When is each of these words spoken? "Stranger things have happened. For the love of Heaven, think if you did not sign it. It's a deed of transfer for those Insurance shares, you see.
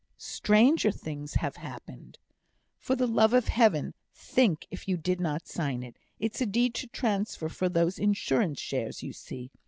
"Stranger 0.17 0.89
things 0.91 1.35
have 1.35 1.57
happened. 1.57 2.17
For 2.79 2.95
the 2.95 3.05
love 3.05 3.33
of 3.35 3.49
Heaven, 3.49 3.93
think 4.15 4.65
if 4.71 4.87
you 4.87 4.97
did 4.97 5.21
not 5.21 5.47
sign 5.47 5.83
it. 5.83 5.99
It's 6.17 6.41
a 6.41 6.47
deed 6.47 6.83
of 6.83 6.91
transfer 6.91 7.49
for 7.49 7.69
those 7.69 7.99
Insurance 7.99 8.59
shares, 8.59 9.03
you 9.03 9.13
see. 9.13 9.51